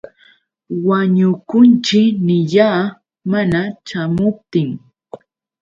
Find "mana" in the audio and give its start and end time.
3.31-3.59